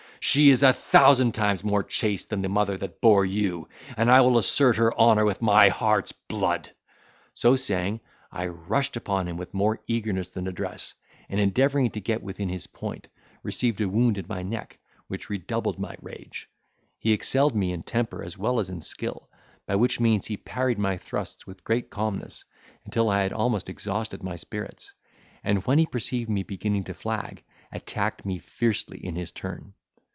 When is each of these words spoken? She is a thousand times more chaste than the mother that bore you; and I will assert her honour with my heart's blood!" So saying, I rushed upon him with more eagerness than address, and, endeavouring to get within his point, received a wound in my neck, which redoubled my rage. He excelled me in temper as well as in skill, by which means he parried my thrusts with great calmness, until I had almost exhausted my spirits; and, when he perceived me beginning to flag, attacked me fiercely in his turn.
She 0.23 0.51
is 0.51 0.61
a 0.61 0.71
thousand 0.71 1.31
times 1.31 1.63
more 1.63 1.81
chaste 1.81 2.29
than 2.29 2.43
the 2.43 2.47
mother 2.47 2.77
that 2.77 3.01
bore 3.01 3.25
you; 3.25 3.67
and 3.97 4.09
I 4.09 4.21
will 4.21 4.37
assert 4.37 4.75
her 4.75 4.93
honour 4.97 5.25
with 5.25 5.41
my 5.41 5.69
heart's 5.69 6.11
blood!" 6.11 6.69
So 7.33 7.55
saying, 7.55 8.01
I 8.31 8.45
rushed 8.45 8.95
upon 8.95 9.27
him 9.27 9.35
with 9.35 9.55
more 9.55 9.81
eagerness 9.87 10.29
than 10.29 10.47
address, 10.47 10.93
and, 11.27 11.39
endeavouring 11.39 11.89
to 11.89 11.99
get 11.99 12.21
within 12.21 12.49
his 12.49 12.67
point, 12.67 13.07
received 13.41 13.81
a 13.81 13.89
wound 13.89 14.19
in 14.19 14.25
my 14.29 14.43
neck, 14.43 14.77
which 15.07 15.27
redoubled 15.27 15.79
my 15.79 15.95
rage. 16.03 16.47
He 16.99 17.13
excelled 17.13 17.55
me 17.55 17.71
in 17.73 17.81
temper 17.81 18.23
as 18.23 18.37
well 18.37 18.59
as 18.59 18.69
in 18.69 18.79
skill, 18.81 19.27
by 19.65 19.75
which 19.75 19.99
means 19.99 20.27
he 20.27 20.37
parried 20.37 20.77
my 20.77 20.97
thrusts 20.97 21.47
with 21.47 21.63
great 21.63 21.89
calmness, 21.89 22.45
until 22.85 23.09
I 23.09 23.23
had 23.23 23.33
almost 23.33 23.69
exhausted 23.69 24.21
my 24.21 24.35
spirits; 24.35 24.93
and, 25.43 25.65
when 25.65 25.79
he 25.79 25.87
perceived 25.87 26.29
me 26.29 26.43
beginning 26.43 26.83
to 26.83 26.93
flag, 26.93 27.43
attacked 27.71 28.23
me 28.23 28.37
fiercely 28.37 29.03
in 29.03 29.15
his 29.15 29.31
turn. 29.31 29.73